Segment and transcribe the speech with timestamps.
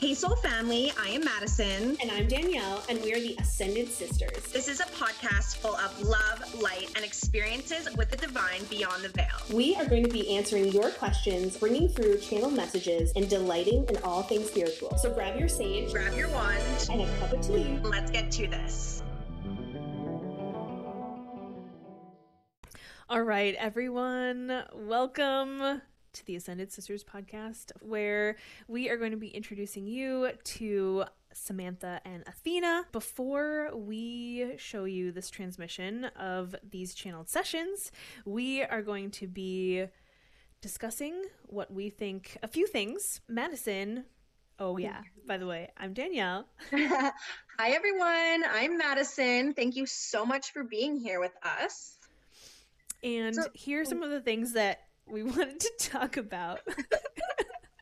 [0.00, 1.96] Hey, Soul Family, I am Madison.
[2.00, 4.44] And I'm Danielle, and we are the Ascended Sisters.
[4.52, 9.08] This is a podcast full of love, light, and experiences with the divine beyond the
[9.08, 9.26] veil.
[9.52, 13.96] We are going to be answering your questions, bringing through channel messages, and delighting in
[14.04, 14.96] all things spiritual.
[14.98, 16.62] So grab your sage, grab your wand,
[16.92, 17.80] and a cup of tea.
[17.82, 19.02] Let's get to this.
[23.08, 25.82] All right, everyone, welcome
[26.18, 28.34] to the Ascended Sisters podcast, where
[28.66, 32.86] we are going to be introducing you to Samantha and Athena.
[32.90, 37.92] Before we show you this transmission of these channeled sessions,
[38.24, 39.86] we are going to be
[40.60, 43.20] discussing what we think a few things.
[43.28, 44.04] Madison,
[44.58, 46.48] oh, yeah, by the way, I'm Danielle.
[46.72, 47.12] Hi,
[47.60, 48.42] everyone.
[48.52, 49.54] I'm Madison.
[49.54, 51.94] Thank you so much for being here with us.
[53.04, 56.60] And so, here are some of the things that we wanted to talk about.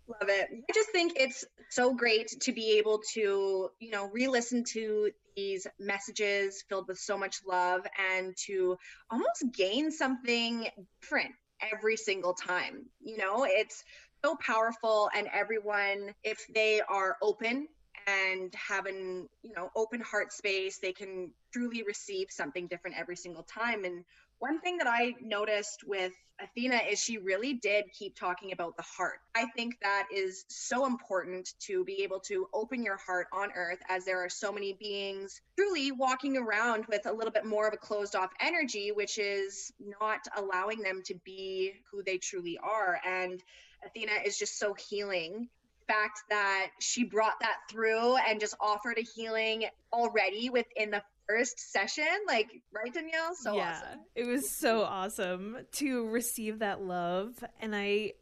[0.08, 0.48] Love it.
[0.52, 5.10] I just think it's so great to be able to, you know, re listen to
[5.36, 8.76] these messages filled with so much love and to
[9.10, 10.68] almost gain something
[11.00, 11.32] different
[11.72, 12.86] every single time.
[13.00, 13.82] You know, it's
[14.24, 17.68] so powerful, and everyone, if they are open
[18.06, 23.16] and have an you know open heart space they can truly receive something different every
[23.16, 24.04] single time and
[24.38, 28.82] one thing that I noticed with Athena is she really did keep talking about the
[28.82, 29.20] heart.
[29.34, 33.78] I think that is so important to be able to open your heart on earth
[33.88, 37.72] as there are so many beings truly walking around with a little bit more of
[37.72, 43.00] a closed off energy, which is not allowing them to be who they truly are.
[43.06, 43.42] And
[43.84, 45.48] Athena is just so healing
[45.88, 51.72] fact that she brought that through and just offered a healing already within the first
[51.72, 54.00] session like right danielle so yeah awesome.
[54.14, 58.12] it was so awesome to receive that love and i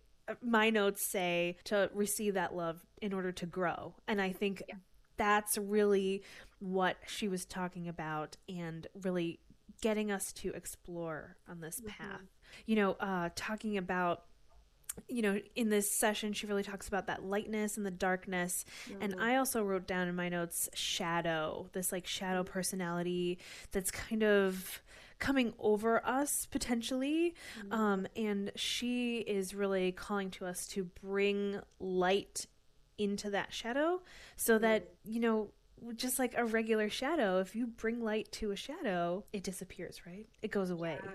[0.43, 4.77] my notes say to receive that love in order to grow and i think yeah.
[5.17, 6.23] that's really
[6.61, 9.39] what she was talking about and really
[9.83, 11.89] getting us to explore on this mm-hmm.
[11.89, 12.23] path
[12.67, 14.23] you know uh talking about
[15.09, 18.65] you know, in this session, she really talks about that lightness and the darkness.
[18.89, 19.03] Mm-hmm.
[19.03, 23.39] And I also wrote down in my notes shadow, this like shadow personality
[23.73, 24.83] that's kind of
[25.19, 27.35] coming over us potentially.
[27.59, 27.73] Mm-hmm.
[27.73, 32.47] Um, and she is really calling to us to bring light
[32.99, 34.01] into that shadow
[34.37, 35.51] so that, you know,
[35.97, 40.27] just like a regular shadow, if you bring light to a shadow, it disappears, right?
[40.41, 40.99] It goes away.
[41.03, 41.11] Yeah.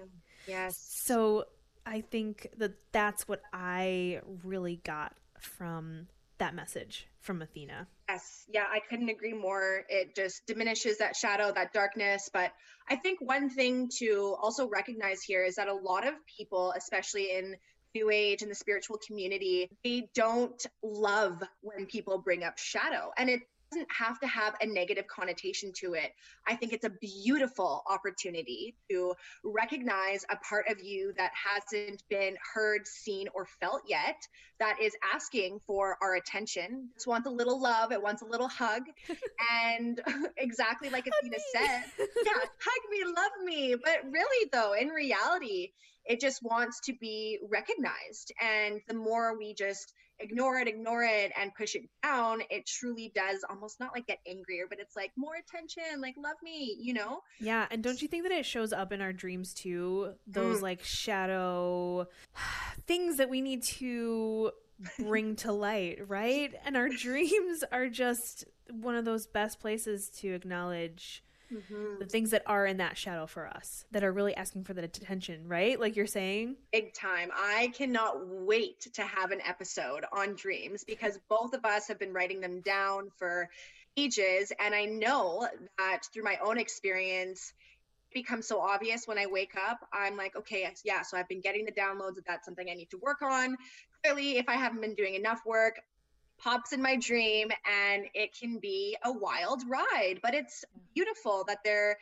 [0.48, 0.78] Yes.
[0.78, 1.46] So
[1.90, 6.08] I think that that's what I really got from
[6.38, 7.88] that message from Athena.
[8.08, 9.84] Yes, yeah, I couldn't agree more.
[9.90, 12.30] It just diminishes that shadow, that darkness.
[12.32, 12.52] But
[12.88, 17.32] I think one thing to also recognize here is that a lot of people, especially
[17.36, 17.56] in
[17.96, 23.12] New Age and the spiritual community, they don't love when people bring up shadow.
[23.18, 23.42] And it
[23.72, 26.12] doesn't have to have a negative connotation to it.
[26.48, 29.14] I think it's a beautiful opportunity to
[29.44, 34.18] recognize a part of you that hasn't been heard, seen, or felt yet
[34.60, 36.90] that is asking for our attention.
[36.96, 38.84] Just wants a little love, it wants a little hug.
[39.64, 40.02] and
[40.38, 43.76] exactly like Athena said, yeah, hug me, love me.
[43.84, 45.72] But really, though, in reality,
[46.06, 48.34] it just wants to be recognized.
[48.42, 53.12] And the more we just ignore it, ignore it, and push it down, it truly
[53.16, 56.94] does almost not like get angrier, but it's like more attention, like love me, you
[56.94, 57.22] know?
[57.40, 57.68] Yeah.
[57.72, 60.14] And don't you think that it shows up in our dreams too?
[60.28, 60.64] Those mm.
[60.64, 62.08] like shadow
[62.88, 64.52] things that we need to
[64.98, 66.54] bring to light, right?
[66.66, 72.00] And our dreams are just one of those best places to acknowledge mm-hmm.
[72.00, 74.84] the things that are in that shadow for us that are really asking for that
[74.84, 75.80] attention, right?
[75.80, 76.56] Like you're saying?
[76.72, 77.32] Big time.
[77.34, 82.14] I cannot wait to have an episode on dreams because both of us have been
[82.14, 83.50] writing them down for
[83.98, 84.52] ages.
[84.60, 87.54] And I know that through my own experience,
[88.14, 89.88] becomes so obvious when I wake up.
[89.94, 92.16] I'm like, okay, yeah, so I've been getting the downloads.
[92.26, 93.56] That's something I need to work on.
[94.04, 95.80] Clearly, if I haven't been doing enough work,
[96.40, 100.64] pops in my dream and it can be a wild ride but it's
[100.94, 101.98] beautiful that there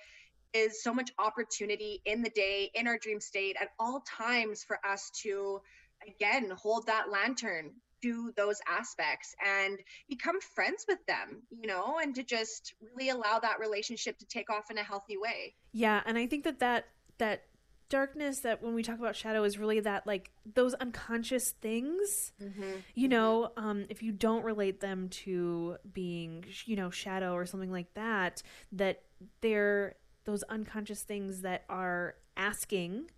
[0.53, 4.79] is so much opportunity in the day in our dream state at all times for
[4.85, 5.59] us to
[6.07, 12.15] again hold that lantern to those aspects and become friends with them you know and
[12.15, 15.53] to just really allow that relationship to take off in a healthy way.
[15.73, 16.85] Yeah and i think that that
[17.17, 17.43] that
[17.89, 22.63] darkness that when we talk about shadow is really that like those unconscious things mm-hmm.
[22.95, 27.71] you know um if you don't relate them to being you know shadow or something
[27.71, 29.03] like that that
[29.41, 29.95] they're
[30.25, 33.09] those unconscious things that are asking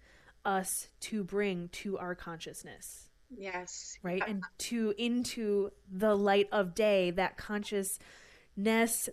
[0.45, 3.97] us to bring to our consciousness Yes.
[4.01, 4.23] Right.
[4.27, 7.99] And to into the light of day, that consciousness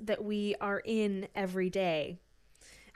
[0.00, 2.18] that we are in every day.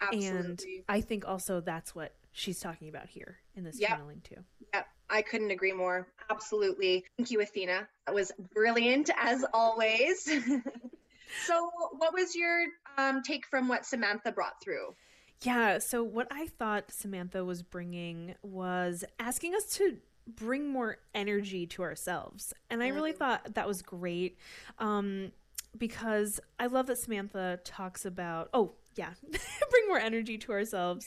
[0.01, 0.39] Absolutely.
[0.39, 3.88] And I think also that's what she's talking about here in this Yep.
[3.91, 4.44] channeling too.
[4.75, 6.06] Yep, I couldn't agree more.
[6.31, 7.05] Absolutely.
[7.17, 7.88] Thank you, Athena.
[8.06, 10.25] That was brilliant as always.
[11.47, 12.65] so, what was your
[12.97, 14.94] um, take from what Samantha brought through?
[15.43, 15.79] Yeah.
[15.79, 21.83] So, what I thought Samantha was bringing was asking us to bring more energy to
[21.83, 22.53] ourselves.
[22.69, 23.17] And I really Mhm.
[23.19, 24.38] thought that was great
[24.79, 25.33] um,
[25.76, 29.14] because I love that Samantha talks about, oh, yeah,
[29.70, 31.06] bring more energy to ourselves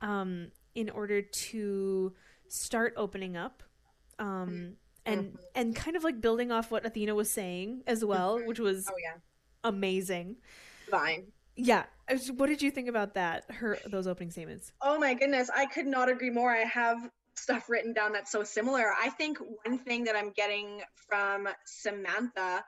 [0.00, 2.14] um, in order to
[2.48, 3.62] start opening up.
[4.18, 5.38] Um, and Mhm.
[5.54, 8.46] and kind of like building off what Athena was saying as well, Mhm.
[8.46, 9.16] which was Oh, yeah.
[9.64, 10.36] amazing.
[10.90, 11.32] Fine.
[11.56, 11.86] Yeah.
[12.10, 13.50] Was- What did you think about that?
[13.50, 14.72] Her those opening statements.
[14.80, 15.50] Oh, my goodness.
[15.50, 16.50] I could not agree more.
[16.54, 16.98] I have
[17.34, 18.92] stuff written down that's so similar.
[18.98, 22.64] I think one thing that I'm getting from Samantha,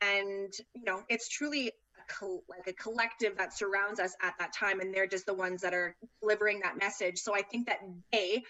[0.00, 1.72] and, you know, it's truly
[2.08, 5.34] a col- like a collective that surrounds us at that time, and they're just the
[5.34, 7.18] ones that are delivering that message.
[7.18, 7.80] So I think that
[8.12, 8.42] they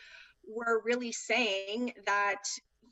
[0.47, 2.43] were really saying that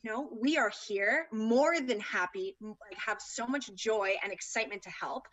[0.03, 4.83] you know we are here more than happy like have so much joy and excitement
[4.83, 5.27] to help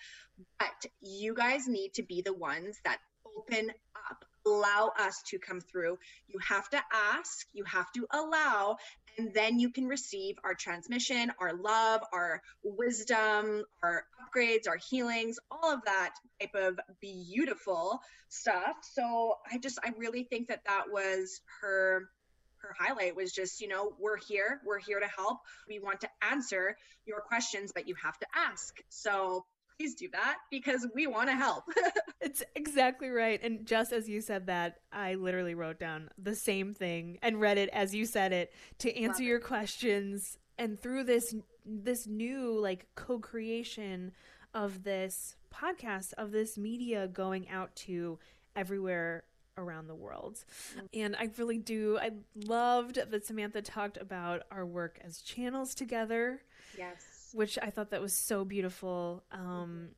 [0.59, 2.99] but you guys need to be the ones that
[3.37, 3.69] open
[4.09, 5.97] up allow us to come through.
[6.27, 8.77] You have to ask you have to allow
[9.17, 15.39] and then you can receive our transmission our love our wisdom our upgrades our healings
[15.51, 17.99] all of that type of beautiful
[18.29, 18.75] stuff.
[18.81, 22.09] So i just i really think that that was her
[22.57, 25.39] her highlight was just you know we're here we're here to help.
[25.67, 28.75] We want to answer your questions but you have to ask.
[28.89, 29.45] So
[29.79, 31.63] please do that because we want to help
[32.21, 33.39] It's exactly right.
[33.41, 37.57] And just as you said that, I literally wrote down the same thing and read
[37.57, 40.37] it as you said it to answer Love your questions.
[40.57, 41.33] And through this
[41.65, 44.11] this new like co-creation
[44.53, 48.19] of this podcast of this media going out to
[48.55, 49.23] everywhere
[49.57, 50.43] around the world.
[50.75, 50.85] Mm-hmm.
[50.93, 56.41] And I really do I loved that Samantha talked about our work as channels together
[56.77, 59.23] yes which I thought that was so beautiful.
[59.31, 59.89] Um,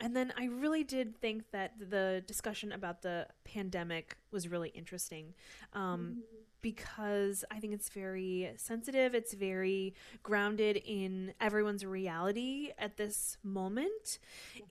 [0.00, 5.34] and then I really did think that the discussion about the pandemic was really interesting
[5.74, 6.22] um,
[6.62, 9.14] because I think it's very sensitive.
[9.14, 14.18] It's very grounded in everyone's reality at this moment.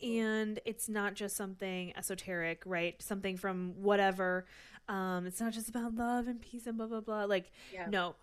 [0.01, 2.99] And it's not just something esoteric, right?
[3.01, 4.47] Something from whatever.
[4.87, 7.25] Um, it's not just about love and peace and blah, blah, blah.
[7.25, 8.15] Like, yeah no,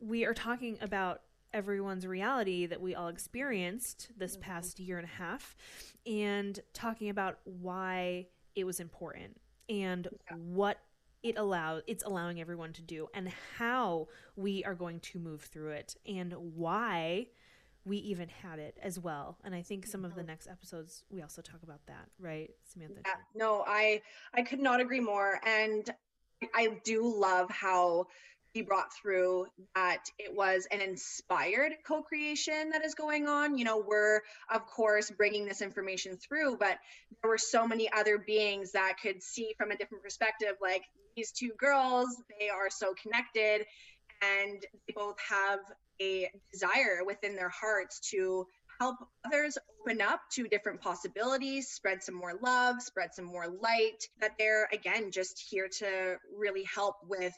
[0.00, 1.20] we are talking about
[1.52, 4.40] everyone's reality that we all experienced this Mhm.
[4.40, 5.56] past year and a half
[6.06, 10.36] and talking about why it was important and Yeah.
[10.36, 10.78] what
[11.22, 14.06] it allows it's allowing everyone to do and how
[14.36, 17.26] we are going to move through it and why
[17.84, 20.26] we even had it as well and i think some of the Mhm.
[20.28, 24.00] next episodes we also talk about that right samantha Yeah, no, I
[24.32, 25.92] I could not agree more, and
[26.54, 28.06] I do love how
[28.52, 33.58] he brought through that it was an inspired co-creation that is going on.
[33.58, 36.78] You know, we're of course bringing this information through, but
[37.22, 40.54] there were so many other beings that could see from a different perspective.
[40.60, 40.82] Like
[41.16, 42.08] these two girls,
[42.40, 43.66] they are so connected,
[44.22, 45.60] and they both have
[46.00, 48.46] a desire within their hearts to
[48.80, 48.96] help
[49.26, 54.32] others open up to different possibilities, spread some more love, spread some more light, that
[54.38, 57.34] they're again just here to really help with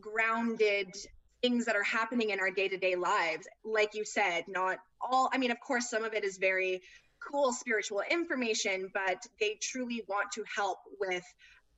[0.00, 0.94] grounded
[1.42, 3.46] things that are happening in our day-to-day lives.
[3.64, 6.82] Like you said, not all I mean, of course some of it is very
[7.30, 11.24] cool spiritual information, but they truly want to help with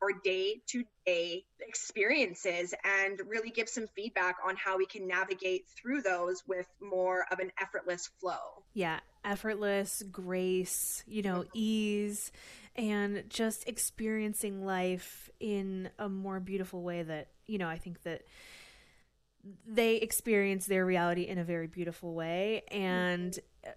[0.03, 6.43] our day-to-day experiences and really give some feedback on how we can navigate through those
[6.49, 8.65] with more of an effortless flow.
[8.75, 12.33] yeah effortless grace you know ease
[12.77, 18.23] and just experiencing life in a more beautiful way that you know i think that
[19.67, 22.63] they experience their reality in a very beautiful way.
[22.71, 23.37] And
[23.67, 23.71] uh,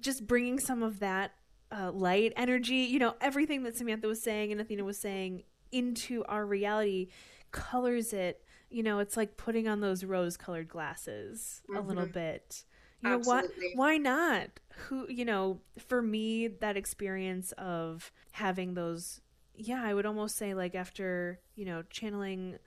[0.00, 1.32] just bringing some of that
[1.70, 6.24] uh, light energy you know everything that samantha was saying and athena was saying into
[6.26, 7.08] our reality
[7.50, 8.44] colors it.
[8.70, 12.12] You know it's like putting on those rose colored glasses a little Mhm.
[12.12, 12.64] bit
[13.02, 13.46] you know what?
[13.74, 14.48] Why not?
[14.88, 19.20] Who you know for me that experience of having those
[19.58, 22.58] yeah i would almost say like after you know channeling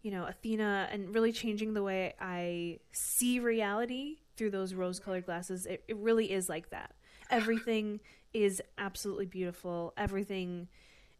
[0.00, 5.26] you know athena and really changing the way i see reality through those rose colored
[5.26, 6.94] glasses it, it really is like that.
[7.30, 8.00] Everything
[8.32, 9.92] is absolutely beautiful.
[9.98, 10.68] Everything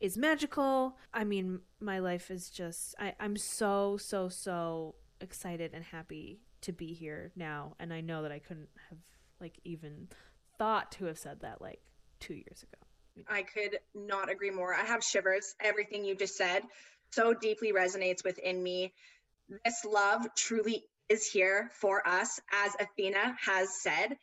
[0.01, 0.97] is magical.
[1.13, 6.73] I mean my life is just I, i'm so so so excited and happy to
[6.73, 8.99] be here now and I know that I couldn't have
[9.41, 10.09] like even
[10.59, 11.81] thought to have said that like
[12.21, 13.25] 2 years ago.
[13.29, 14.75] I could not agree more.
[14.75, 15.55] I have shivers.
[15.61, 16.63] Everything you just said
[17.11, 18.93] so deeply resonates within me.
[19.65, 24.19] This love truly is here for us, as Athena has said.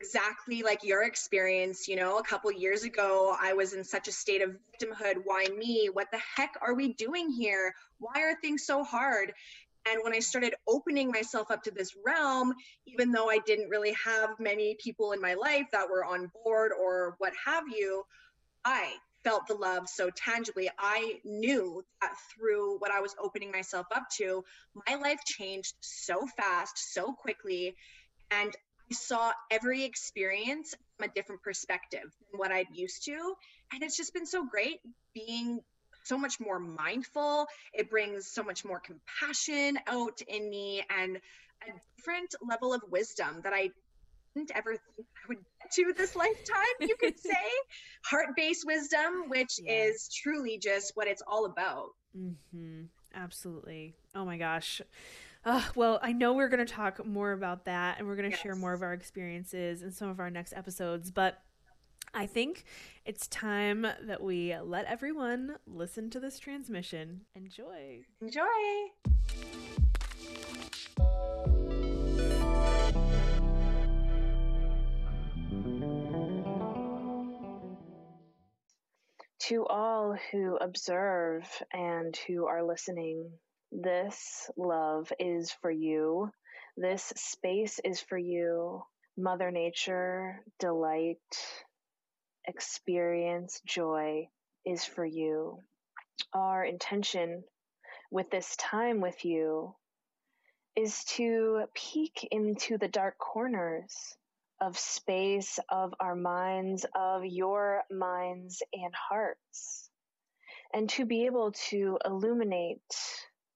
[0.00, 4.12] Exactly like your experience, you know, a couple years ago, I was in such a
[4.12, 5.22] state of victimhood.
[5.24, 5.88] Why me?
[5.92, 7.74] What the heck are we doing here?
[7.98, 9.32] Why are things so hard?
[9.86, 12.54] And when I started opening myself up to this realm,
[12.86, 16.72] even though I didn't really have many people in my life that were on board
[16.78, 18.04] or what have you,
[18.64, 18.92] I
[19.24, 20.70] felt the love so tangibly.
[20.78, 24.44] I knew that through what I was opening myself up to,
[24.86, 27.74] my life changed so fast, so quickly.
[28.30, 28.54] And
[28.90, 33.34] I saw every experience from a different perspective than what I'd used to.
[33.72, 34.80] And it's just been so great
[35.14, 35.60] being
[36.08, 37.46] so much more mindful.
[37.72, 41.16] It brings so much more compassion out in me and
[41.62, 43.70] a different level of wisdom that I
[44.34, 47.30] didn't ever think I would get to this lifetime, you could say.
[48.04, 49.84] Heart based wisdom, which yeah.
[49.84, 51.90] is truly just what it's all about.
[52.16, 52.84] Mm-hmm.
[53.14, 53.94] Absolutely.
[54.14, 54.80] Oh my gosh.
[55.44, 58.36] Uh, well, I know we're going to talk more about that and we're going to
[58.36, 58.42] yes.
[58.42, 61.40] share more of our experiences in some of our next episodes, but
[62.14, 62.64] I think
[63.04, 67.22] it's time that we let everyone listen to this transmission.
[67.34, 68.02] Enjoy.
[68.20, 68.44] Enjoy.
[79.40, 83.30] To all who observe and who are listening,
[83.72, 86.30] this love is for you.
[86.76, 88.82] This space is for you.
[89.16, 91.16] Mother Nature, delight,
[92.48, 94.28] experience, joy
[94.64, 95.60] is for you.
[96.32, 97.44] Our intention
[98.10, 99.74] with this time with you
[100.74, 104.16] is to peek into the dark corners
[104.60, 109.90] of space of our minds, of your minds and hearts,
[110.72, 112.80] and to be able to illuminate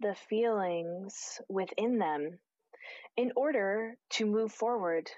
[0.00, 2.38] the feelings within them
[3.16, 5.10] in order to move forward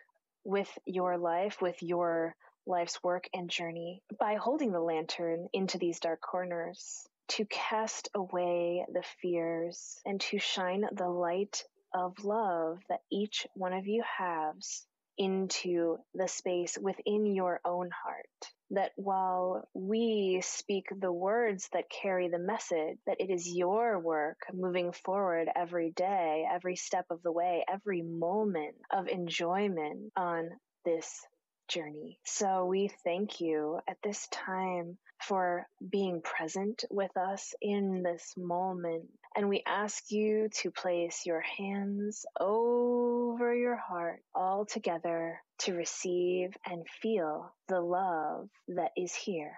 [0.45, 2.35] with your life, with your
[2.67, 8.85] life's work and journey by holding the lantern into these dark corners to cast away
[8.93, 14.87] the fears and to shine the light of love that each one of you has
[15.17, 18.27] into the space within your own heart.
[18.71, 24.39] That while we speak the words that carry the message, that it is your work
[24.53, 30.51] moving forward every day, every step of the way, every moment of enjoyment on
[30.85, 31.25] this
[31.69, 32.19] journey.
[32.25, 39.05] So we thank you at this time for being present with us in this moment.
[39.37, 46.51] And we ask you to place your hands over your heart all together to receive
[46.67, 49.57] and feel the love that is here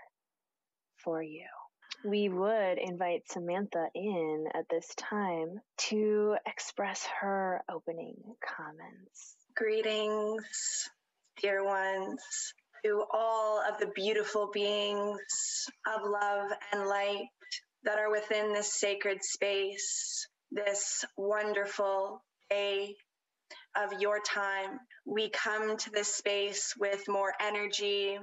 [0.98, 1.46] for you.
[2.04, 9.36] We would invite Samantha in at this time to express her opening comments.
[9.56, 10.90] Greetings
[11.40, 12.20] dear ones,
[12.84, 17.26] to all of the beautiful beings of love and light
[17.84, 22.94] that are within this sacred space, this wonderful day
[23.76, 24.78] of your time.
[25.06, 28.18] We come to this space with more energy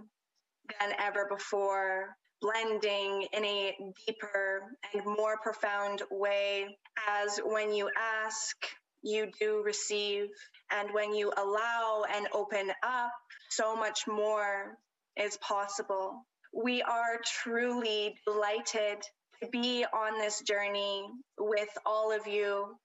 [0.79, 3.75] than ever before, blending in a
[4.08, 6.77] deeper and more profound way
[7.08, 7.89] as when you
[8.25, 8.55] ask,
[9.03, 10.29] you do receive.
[10.72, 13.12] And when you allow and open up,
[13.50, 14.77] so much more
[15.17, 16.25] is possible.
[16.53, 18.98] We are truly delighted
[19.41, 21.05] to be on this journey
[21.38, 22.75] with all of you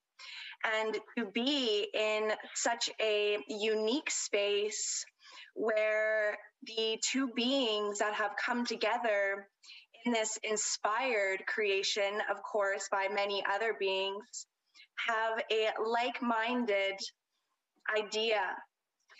[0.64, 5.04] and to be in such a unique space
[5.54, 9.46] where the two beings that have come together
[10.04, 14.46] in this inspired creation, of course, by many other beings,
[15.06, 16.98] have a like minded
[17.96, 18.40] idea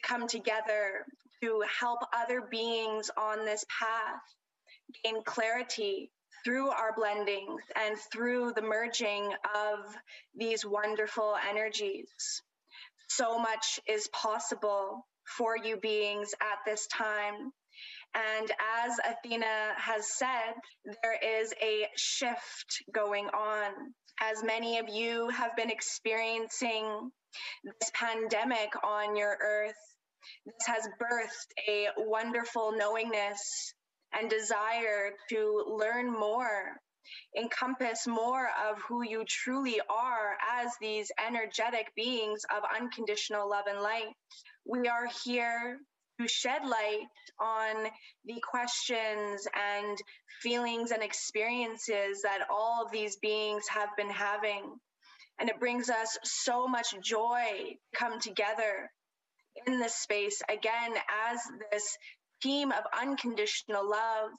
[0.03, 1.05] come together
[1.43, 4.21] to help other beings on this path
[5.05, 6.11] gain clarity
[6.45, 9.79] through our blendings and through the merging of
[10.37, 12.43] these wonderful energies.
[13.09, 15.07] So much is possible
[15.37, 17.53] for you beings at this time.
[18.15, 18.51] And
[18.85, 20.55] as Athena has said,
[21.03, 27.11] there is a shift going on as many of you have been experiencing
[27.65, 29.77] this pandemic on your earth,
[30.45, 33.75] this has birthed a wonderful knowingness
[34.13, 36.77] and desire to learn more
[37.39, 43.81] encompass more of who you truly are as these energetic beings of unconditional love and
[43.81, 44.13] light.
[44.67, 45.79] We are here
[46.21, 47.07] to shed light
[47.41, 47.87] on
[48.25, 49.99] the questions and
[50.43, 54.75] feelings and experiences that all of these beings have been having.
[55.39, 58.91] And it brings us so much joy to come together
[59.67, 60.95] in this space again
[61.31, 61.41] as
[61.73, 61.97] this
[62.43, 64.31] team of unconditional love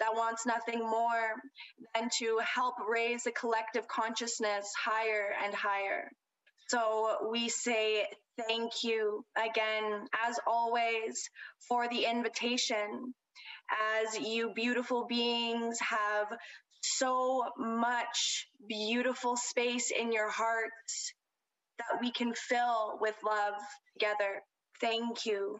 [0.00, 1.34] that wants nothing more
[1.94, 6.10] than to help raise the collective consciousness higher and higher.
[6.68, 8.06] So we say
[8.46, 11.28] thank you again, as always,
[11.68, 13.14] for the invitation.
[14.02, 16.26] As you beautiful beings have
[16.82, 21.12] so much beautiful space in your hearts
[21.78, 23.54] that we can fill with love
[23.94, 24.42] together.
[24.80, 25.58] Thank you.